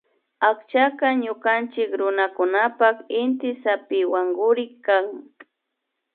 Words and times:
Akchaka 0.49 1.07
ñukanchik 1.21 1.89
runakunapan 2.01 2.95
inty 3.21 3.49
zapiwankurik 3.61 4.73
kan 4.85 5.05